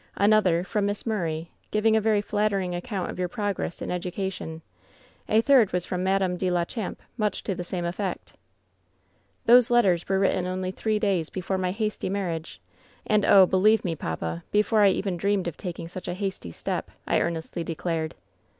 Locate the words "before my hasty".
11.29-12.09